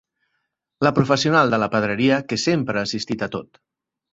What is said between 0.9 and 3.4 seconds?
professional de la pedreria que sempre ha assistit a